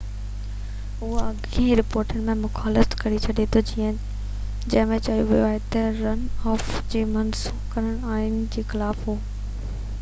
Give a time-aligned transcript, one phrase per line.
[1.07, 3.99] اهو اڳين رپورٽن جي مخالفت ڪري ٿو جنهن
[4.95, 9.19] ۾ چيو ويو هو تہ رن آف کي منسوخ ڪرڻ آئين جي خلاف هو